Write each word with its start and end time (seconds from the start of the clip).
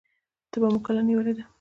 تبه 0.51 0.67
مو 0.73 0.79
کله 0.87 1.01
نیولې 1.09 1.33
ده؟ 1.37 1.43